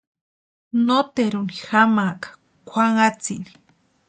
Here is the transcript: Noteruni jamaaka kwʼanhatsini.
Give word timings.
Noteruni 0.85 1.55
jamaaka 1.63 2.27
kwʼanhatsini. 2.67 3.51